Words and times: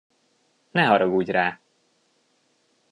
Ne 0.75 0.85
haragudj 0.93 1.31
rá! 1.39 1.47